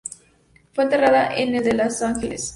[0.73, 2.49] Fue enterrada en el de Los Ángeles.